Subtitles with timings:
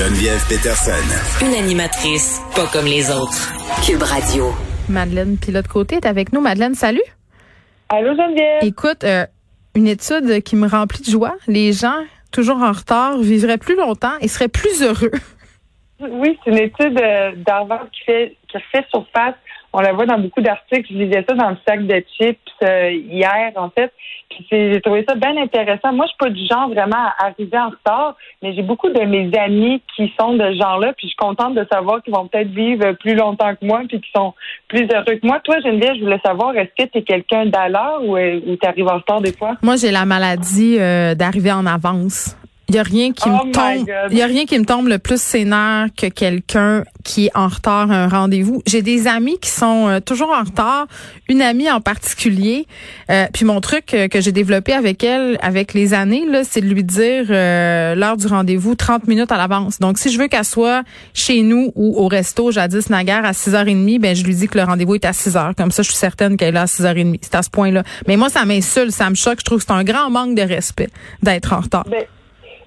[0.00, 1.44] Geneviève Peterson.
[1.44, 3.52] Une animatrice pas comme les autres.
[3.84, 4.46] Cube Radio.
[4.88, 6.40] Madeleine Pilote Côté est avec nous.
[6.40, 7.02] Madeleine, salut.
[7.90, 8.60] Allô Geneviève.
[8.62, 9.26] Écoute, euh,
[9.74, 11.36] une étude qui me remplit de joie.
[11.48, 11.98] Les gens
[12.32, 15.10] toujours en retard vivraient plus longtemps et seraient plus heureux.
[16.00, 19.34] Oui, c'est une étude euh, d'Harvard qui fait qui refait surface
[19.72, 20.86] on la voit dans beaucoup d'articles.
[20.90, 23.92] Je lisais ça dans le sac de chips euh, hier, en fait.
[24.28, 25.92] Puis j'ai trouvé ça bien intéressant.
[25.92, 29.00] Moi, je suis pas du genre vraiment à arriver en retard, mais j'ai beaucoup de
[29.00, 30.92] mes amis qui sont de ce genre-là.
[30.96, 34.00] Puis je suis contente de savoir qu'ils vont peut-être vivre plus longtemps que moi, puis
[34.00, 34.34] qu'ils sont
[34.68, 35.40] plus heureux que moi.
[35.40, 38.56] Toi, Geneviève, je voulais savoir, est-ce que tu es quelqu'un d'à l'heure ou, euh, ou
[38.56, 39.56] tu arrives en retard des fois?
[39.62, 40.78] Moi, j'ai la maladie
[41.16, 42.36] d'arriver en avance.
[42.70, 43.88] Il y a rien qui Oh me tombe.
[44.12, 47.48] Il y a rien qui me tombe le plus sénère que quelqu'un qui est en
[47.48, 48.62] retard à un rendez-vous.
[48.64, 50.86] J'ai des amis qui sont euh, toujours en retard.
[51.28, 52.68] Une amie en particulier.
[53.10, 56.60] Euh, puis mon truc euh, que j'ai développé avec elle, avec les années, là, c'est
[56.60, 59.80] de lui dire euh, l'heure du rendez-vous 30 minutes à l'avance.
[59.80, 63.98] Donc si je veux qu'elle soit chez nous ou au resto jadis naguère à 6h30,
[63.98, 65.56] ben je lui dis que le rendez-vous est à 6h.
[65.56, 67.18] Comme ça, je suis certaine qu'elle est là à 6h30.
[67.22, 67.82] C'est à ce point-là.
[68.06, 69.40] Mais moi, ça m'insulte, ça me choque.
[69.40, 70.90] Je trouve que c'est un grand manque de respect
[71.20, 71.84] d'être en retard.
[71.90, 72.04] Ben,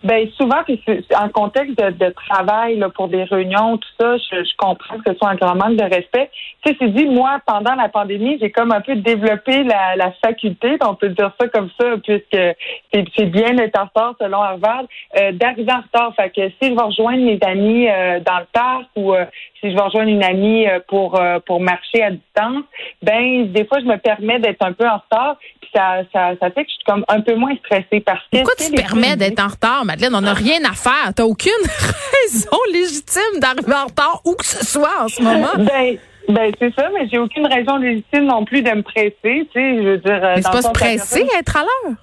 [0.03, 0.81] ben souvent, puis
[1.17, 5.11] en contexte de, de travail là, pour des réunions, tout ça, je, je comprends que
[5.11, 6.29] ce soit un grand manque de respect.
[6.65, 10.11] Tu sais, c'est dit, moi, pendant la pandémie, j'ai comme un peu développé la, la
[10.23, 12.37] faculté, on peut dire ça comme ça, puisque
[13.15, 14.83] c'est bien d'être en retard selon Harvard,
[15.17, 16.13] euh, d'arriver en retard.
[16.15, 19.25] Fait que si je vais rejoindre mes amis euh, dans le parc ou euh,
[19.61, 22.63] si je vais rejoindre une amie euh, pour euh, pour marcher à distance,
[23.01, 26.51] ben des fois je me permets d'être un peu en retard, puis ça, ça, ça
[26.51, 29.15] fait que je suis comme un peu moins stressée parce que Pourquoi tu te permets
[29.15, 30.15] d'être en retard, Madeleine?
[30.15, 31.13] On n'a rien à faire.
[31.15, 31.51] T'as aucune
[32.23, 35.49] raison légitime d'arriver en retard où que ce soit en ce moment.
[35.57, 35.97] Ben,
[36.29, 39.77] ben c'est ça, mais j'ai aucune raison légitime non plus de me presser, tu sais,
[39.77, 40.19] je veux dire.
[40.23, 41.95] euh, Mais c'est pas se presser, personne- être à l'heure.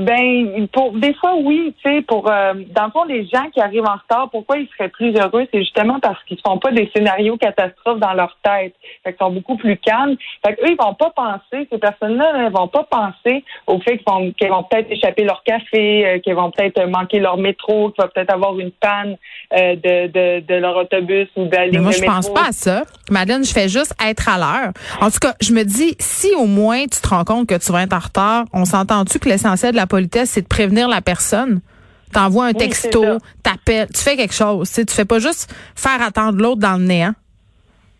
[0.00, 3.60] Ben, pour des fois, oui, tu sais, pour euh, dans le fond, les gens qui
[3.60, 6.90] arrivent en retard, pourquoi ils seraient plus heureux, c'est justement parce qu'ils font pas des
[6.94, 8.74] scénarios catastrophes dans leur tête.
[9.04, 10.16] Fait qu'ils sont beaucoup plus calmes.
[10.44, 13.98] Fait qu'eux, ils vont pas penser, ces personnes-là, là, elles vont pas penser au fait
[13.98, 17.90] qu'ils vont, qu'ils vont peut-être échapper leur café, euh, qu'ils vont peut-être manquer leur métro,
[17.90, 19.16] qu'il va peut-être avoir une panne
[19.56, 22.14] euh, de, de, de leur autobus ou de la ligne Mais moi, de je métro.
[22.16, 22.82] pense pas à ça.
[23.10, 24.72] Madeleine, je fais juste être à l'heure.
[25.00, 27.72] En tout cas, je me dis, si au moins tu te rends compte que tu
[27.72, 31.00] vas être en retard, on s'entend-tu que l'essentiel de la politesse, c'est de prévenir la
[31.02, 31.60] personne?
[32.12, 34.68] T'envoies un Oui, texto, c'est t'appelles, tu fais quelque chose.
[34.68, 37.12] Tu sais, tu fais pas juste faire attendre l'autre dans le néant.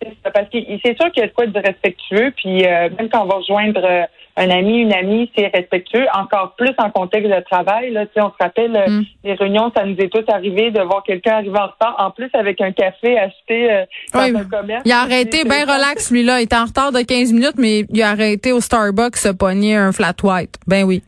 [0.02, 2.88] C'est ça, Parce que c'est sûr qu'il y a de quoi de respectueux, puis euh,
[2.98, 4.02] même quand on va rejoindre euh,
[4.38, 7.90] un ami, une amie, c'est respectueux, encore plus en contexte de travail.
[7.92, 9.04] Là, on se rappelle, euh, Mm.
[9.24, 12.30] les réunions, ça nous est tous arrivé de voir quelqu'un arriver en retard, en plus
[12.32, 13.84] avec un café acheté euh,
[14.14, 14.82] dans Oui, un commerce.
[14.86, 16.40] Il a arrêté C'est- bien relax, lui-là.
[16.40, 19.76] Il était en retard de 15 minutes, mais il a arrêté au Starbucks se pogner
[19.76, 20.54] un flat white.
[20.66, 21.02] Ben oui.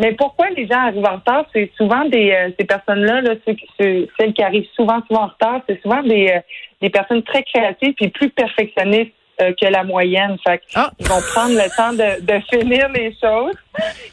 [0.00, 1.44] Mais pourquoi les gens arrivent en retard?
[1.52, 5.22] C'est souvent des euh, ces personnes-là, là, ceux qui- ceux- celles qui arrivent souvent, souvent
[5.24, 6.40] en retard, c'est souvent des, euh,
[6.80, 10.36] des personnes très créatives puis plus perfectionnistes euh, que la moyenne.
[10.46, 10.90] Fait Ah.
[10.98, 13.54] ils vont prendre le temps de, de finir les choses.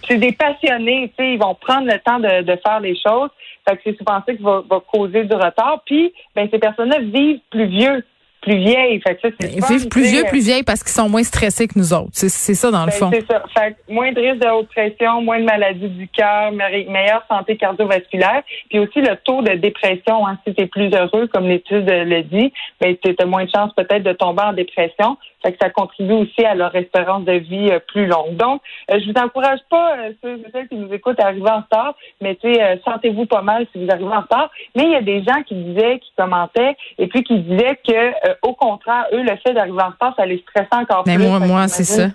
[0.07, 3.29] C'est des passionnés, tu sais, ils vont prendre le temps de, de faire les choses.
[3.67, 5.81] Fait que c'est souvent ça qui va, va causer du retard.
[5.85, 8.05] Puis, ben, ces personnes-là vivent plus vieux,
[8.45, 9.01] plus vieilles.
[9.01, 11.23] Fait que ça, c'est Ils souvent, vivent plus vieux, plus vieilles parce qu'ils sont moins
[11.23, 12.11] stressés que nous autres.
[12.13, 13.09] C'est c'est ça, dans le ben, fond.
[13.11, 13.43] c'est ça.
[13.57, 17.23] Fait que moins de risque de haute pression, moins de maladies du cœur, me- meilleure
[17.27, 20.25] santé cardiovasculaire, puis aussi le taux de dépression.
[20.27, 23.49] Hein, si tu es plus heureux, comme l'étude le dit, ben, tu as moins de
[23.53, 25.17] chances peut-être de tomber en dépression.
[25.43, 28.35] Fait que ça contribue aussi à leur espérance de vie euh, plus longue.
[28.35, 28.61] Donc,
[28.91, 31.61] euh, je vous encourage pas, euh, ceux et celles qui nous écoutent, à arriver en
[31.61, 34.49] retard, mais tu sais, euh, sentez-vous pas mal si vous arrivez en retard.
[34.75, 38.11] Mais il y a des gens qui disaient, qui commentaient, et puis qui disaient que,
[38.41, 41.25] au contraire, eux, le fait d'arriver en retard, ça les stressait encore Mais plus.
[41.25, 42.07] moi, Fait que moi, c'est ça.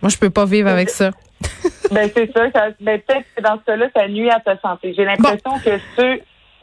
[0.00, 1.10] Moi, je peux pas vivre avec ça.
[1.90, 2.50] ben, c'est ça.
[2.52, 4.94] ça ben, peut-être que dans ce cas-là, ça nuit à ta santé.
[4.96, 6.20] J'ai l'impression que ceux,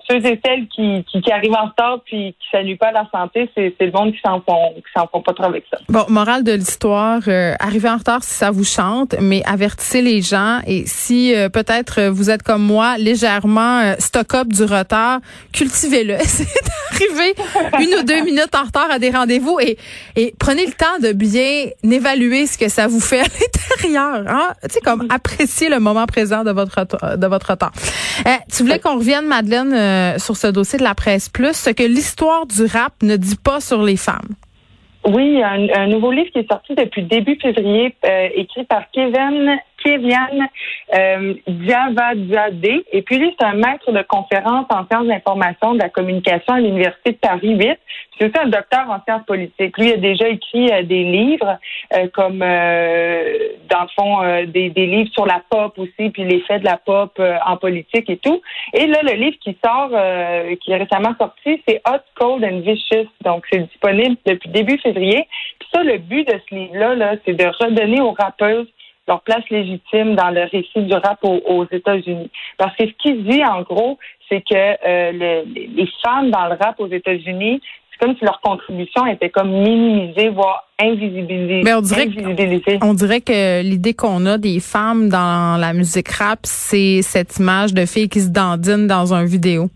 [0.10, 3.10] ceux et celles qui, qui, qui arrivent en retard puis qui nuit pas à la
[3.14, 5.78] santé, c'est, le monde qui s'en font, qui s'en font pas trop avec ça.
[5.88, 10.22] Bon, morale de l'histoire, euh, arrivez en retard si ça vous chante, mais avertissez les
[10.22, 15.20] gens et si euh, peut-être euh, vous êtes comme moi légèrement euh, stock-up du retard,
[15.54, 16.18] cultivez-le.
[16.22, 16.48] C'est
[16.92, 17.36] d'arriver
[17.80, 19.78] une ou deux minutes en retard à des rendez-vous et,
[20.16, 23.24] et prenez le temps de bien évaluer ce que ça vous fait à
[23.82, 24.24] l'intérieur.
[24.28, 24.50] Hein?
[24.64, 27.72] Tu sais, comme apprécier le moment présent de votre retard- de votre retard.
[28.26, 31.70] Euh, tu voulais qu'on revienne, Madeleine, euh, sur ce dossier de la presse plus, ce
[31.70, 34.36] que l'histoire du rap ne dit pas sur les femmes.
[35.06, 39.58] Oui, un, un nouveau livre qui est sorti depuis début février, euh, écrit par Kevin
[39.84, 40.48] Kévian
[40.94, 41.34] euh.
[42.92, 46.60] Et puis lui, c'est un maître de conférence en sciences d'information de la communication à
[46.60, 47.78] l'Université de Paris 8.
[48.20, 49.78] C'est aussi un docteur en sciences politiques.
[49.78, 51.58] Lui a déjà écrit euh, des livres,
[51.94, 53.38] euh, comme euh,
[53.70, 57.22] dans le fond, des, des, livres sur la pop aussi, puis l'effet de la pop
[57.46, 58.42] en politique et tout.
[58.74, 59.90] Et là, le livre qui sort,
[60.60, 63.08] qui est récemment sorti, c'est Hot, Cold and Vicious.
[63.24, 65.28] Donc, c'est disponible depuis début février.
[65.60, 68.68] Puis ça, le but de ce livre-là, -là, c'est de redonner aux rappeuses
[69.10, 72.30] leur place légitime dans le récit du rap aux, États-Unis.
[72.58, 73.98] Parce que ce qu'il dit, en gros,
[74.30, 77.60] c'est que euh, les femmes dans le rap aux États-Unis,
[77.92, 81.62] c'est comme si leur contribution était comme minimisée, voire invisibilisée.
[81.64, 86.10] Mais on dirait, Que, on dirait que l'idée qu'on a des femmes dans la musique
[86.10, 89.70] rap, c'est cette image de filles qui se dandinent dans un vidéo.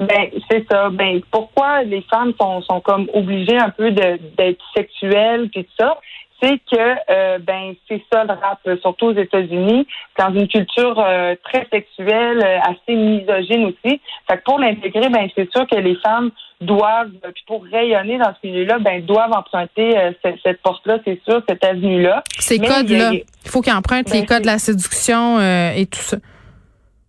[0.00, 0.90] Ben, c'est ça.
[0.90, 5.98] Ben, pourquoi les femmes sont, sont comme obligées un peu d'être sexuelles puis tout ça?
[6.42, 9.86] C'est que euh, ben c'est ça le rap, surtout aux États-Unis,
[10.18, 14.00] dans une culture euh, très sexuelle, euh, assez misogyne aussi.
[14.28, 16.30] Fait que pour l'intégrer, ben c'est sûr que les femmes
[16.60, 21.64] doivent, puis pour rayonner dans ce milieu-là, ben doivent emprunter cette, porte-là, c'est sûr, cette
[21.64, 22.22] avenue-là.
[22.38, 26.18] Ces codes-là, il faut qu'ils empruntent les ben, codes de la séduction et tout ça.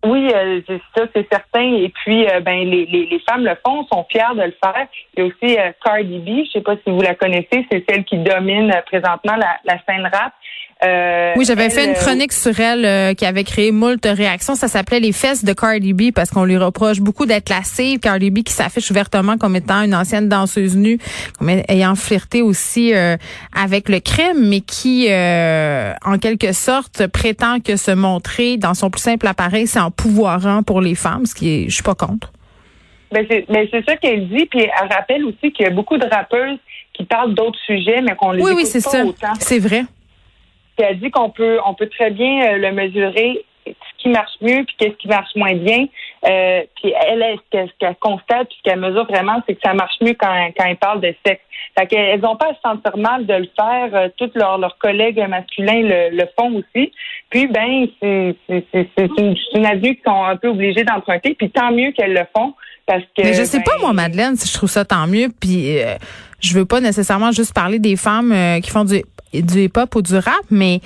[0.04, 0.60] Oui, euh,
[0.94, 1.62] ça, c'est certain.
[1.62, 4.86] Et puis, euh, ben, les, les, les, femmes le font, sont fières de le faire.
[5.16, 7.84] Il y a aussi euh, Cardi B, je sais pas si vous la connaissez, c'est
[7.88, 10.32] celle qui domine présentement la, la scène rap.
[10.84, 14.54] Euh, oui, j'avais fait une euh, chronique sur elle euh, qui avait créé moult réactions.
[14.54, 17.98] Ça s'appelait Les fesses de Cardi B parce qu'on lui reproche beaucoup d'être lassée.
[18.00, 20.98] Cardi B qui s'affiche ouvertement comme étant une ancienne danseuse nue,
[21.38, 22.92] comme ayant flirté aussi
[23.54, 29.02] avec le crime, mais qui, en quelque sorte, prétend que se montrer dans son plus
[29.02, 32.32] simple appareil, c'est en pouvoirant pour les femmes, ce qui est, je suis pas contre.
[33.12, 36.06] Ben c'est ben ça qu'elle dit, puis elle rappelle aussi qu'il y a beaucoup de
[36.06, 36.58] rappeuses
[36.94, 39.02] qui parlent d'autres sujets, mais qu'on les oui, oui, c'est ça.
[39.38, 39.84] C'est vrai.
[40.76, 44.32] Puis elle dit qu'on peut, on peut très bien euh, le mesurer ce qui marche
[44.40, 45.86] mieux puis qu'est-ce qui marche moins bien.
[46.28, 49.94] Euh, puis elle, ce qu'elle constate puis ce qu'elle mesure vraiment, c'est que ça marche
[50.00, 51.42] mieux quand, quand elle parle de sexe.
[51.78, 53.88] Fait qu'elles n'ont pas à se sentir mal de le faire.
[53.94, 56.92] Euh, tous leurs, leurs collègues masculins le, le font aussi.
[57.30, 61.34] Puis ben, c'est, c'est, c'est, une, une avenue qu'ils sont un peu obligés d'emprunter.
[61.34, 62.54] Puis tant mieux qu'elles le font.
[62.86, 65.28] Parce que, Mais je sais pas, ben, moi, Madeleine, si je trouve ça tant mieux.
[65.40, 65.96] Puis euh,
[66.44, 69.02] je veux pas nécessairement juste parler des femmes qui font du
[69.42, 70.80] du hip-hop ou du rap, mais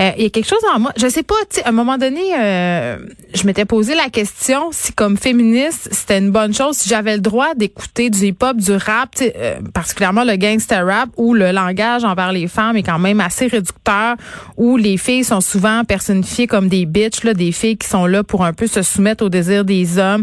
[0.00, 0.92] euh, il y a quelque chose en moi.
[0.96, 1.34] Je sais pas,
[1.64, 2.98] à un moment donné, euh,
[3.34, 7.20] je m'étais posé la question si comme féministe, c'était une bonne chose, si j'avais le
[7.20, 12.32] droit d'écouter du hip-hop, du rap, euh, particulièrement le gangster rap, où le langage envers
[12.32, 14.16] les femmes est quand même assez réducteur,
[14.56, 18.24] où les filles sont souvent personnifiées comme des bitches, là, des filles qui sont là
[18.24, 20.22] pour un peu se soumettre aux désirs des hommes,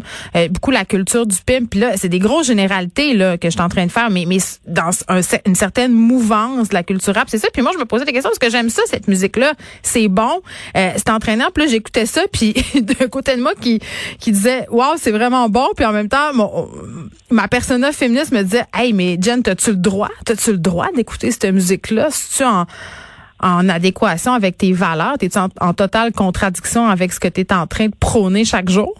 [0.50, 1.70] beaucoup la culture du pimp.
[1.70, 4.26] Puis là, c'est des grosses généralités là que je suis en train de faire, mais,
[4.28, 4.40] mais
[4.72, 4.92] dans
[5.46, 7.48] une certaine mouvance de la culture rap, c'est ça.
[7.54, 9.54] Puis moi, je me posais des questions parce que j'aime ça, cette musique-là
[9.84, 10.42] c'est bon,
[10.78, 11.48] euh, c'est entraînant.
[11.54, 13.80] Puis là, j'écoutais ça, puis d'un côté de moi qui
[14.20, 15.68] qui disait, waouh, c'est vraiment bon.
[15.76, 16.70] Puis en même temps, mon,
[17.30, 21.32] ma persona féministe me disait, hey, mais Jen, t'as-tu le droit, t'as-tu le droit d'écouter
[21.32, 22.10] cette musique-là?
[22.12, 22.66] Si tu en
[23.44, 25.18] en adéquation avec tes valeurs?
[25.18, 28.70] T'es-tu en, en, totale contradiction avec ce que tu es en train de prôner chaque
[28.70, 28.94] jour?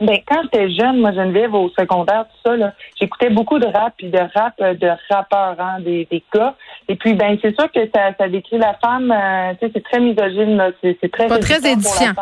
[0.00, 3.92] Ben, quand j'étais jeune, moi, Geneviève, au secondaire, tout ça, là, j'écoutais beaucoup de rap,
[3.98, 6.54] puis de rap euh, de rappeurs, hein, des, des gars.
[6.88, 9.84] Et puis, ben, c'est sûr que ça, ça décrit la femme, euh, tu sais, c'est
[9.84, 11.26] très misogyne, là, c'est, très...
[11.26, 12.14] Pas très édifiant.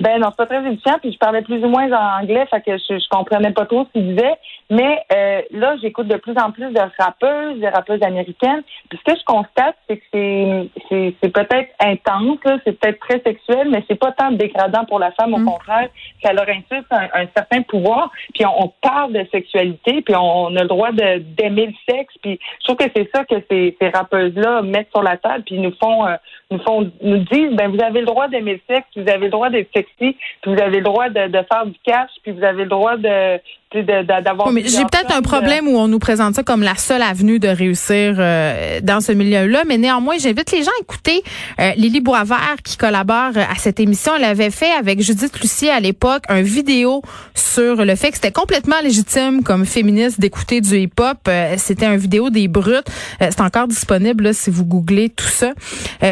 [0.00, 2.62] Ben non, c'est pas très édifiant, puis je parlais plus ou moins en anglais, fait
[2.62, 4.36] que je, je comprenais pas trop ce qu'il disait.
[4.70, 8.62] Mais euh, là, j'écoute de plus en plus de rappeuses, de rappeuses américaines.
[8.88, 13.68] Puis ce que je constate, c'est que c'est, c'est, peut-être intense, c'est peut-être très sexuel,
[13.68, 15.34] mais c'est pas tant dégradant pour la femme.
[15.34, 15.46] Au mm.
[15.46, 15.88] contraire,
[16.22, 18.10] ça leur insulte un, certain pouvoir.
[18.32, 22.14] Puis on, parle de sexualité, puis on, a le droit de, d'aimer le sexe.
[22.22, 25.58] Puis je trouve que c'est ça que ces, ces rappeuses-là mettent sur la table, puis
[25.58, 26.14] nous font, euh,
[26.50, 29.30] nous font, nous disent, ben vous avez le droit d'aimer le sexe, vous avez le
[29.30, 32.64] droit d'être puis vous avez le droit de, de faire du cash, puis vous avez
[32.64, 33.40] le droit de
[33.72, 34.50] d'avoir.
[34.64, 38.16] j'ai peut-être un problème où on nous présente ça comme la seule avenue de réussir
[38.18, 41.22] euh, dans ce milieu-là, mais néanmoins, j'invite les gens à écouter
[41.60, 44.12] euh, Lily Boisvert qui collabore à cette émission.
[44.16, 47.02] Elle avait fait avec Judith Lucier à l'époque un vidéo
[47.34, 51.18] sur le fait que c'était complètement légitime comme féministe d'écouter du hip-hop.
[51.28, 52.88] Euh, c'était un vidéo des brutes.
[53.20, 55.52] c'est encore disponible là, si vous googlez tout ça.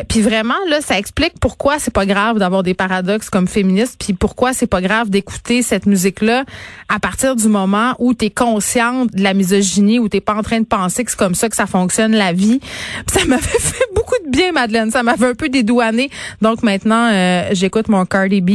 [0.09, 4.13] puis vraiment là, ça explique pourquoi c'est pas grave d'avoir des paradoxes comme féministe, puis
[4.13, 6.45] pourquoi c'est pas grave d'écouter cette musique-là
[6.89, 10.43] à partir du moment où tu es consciente de la misogynie, où tu pas en
[10.43, 12.61] train de penser que c'est comme ça que ça fonctionne la vie.
[13.07, 14.91] ça m'avait fait beaucoup de bien, Madeleine.
[14.91, 16.11] Ça m'avait un peu dédouané.
[16.43, 18.51] Donc maintenant, euh, j'écoute mon Cardi B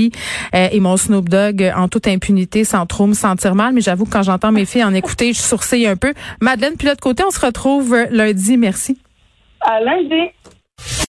[0.56, 3.74] euh, et mon Snoop Dogg en toute impunité, sans trop me sentir mal.
[3.74, 6.14] Mais j'avoue que quand j'entends mes filles en écouter, je sourcille un peu.
[6.42, 8.58] Madeleine, puis l'autre côté, on se retrouve lundi.
[8.58, 8.98] Merci.
[9.62, 10.32] À lundi.